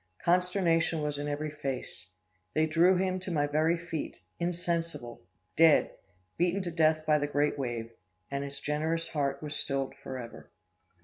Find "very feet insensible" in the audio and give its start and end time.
3.45-5.21